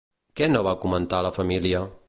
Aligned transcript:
Què 0.39 0.47
no 0.53 0.63
va 0.69 0.73
comentar 0.85 1.21
a 1.21 1.27
la 1.29 1.33
família? 1.39 1.87